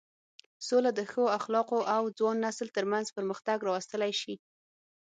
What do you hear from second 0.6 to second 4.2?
سوله د ښو اخلاقو او ځوان نسل تر منځ پرمختګ راوستلی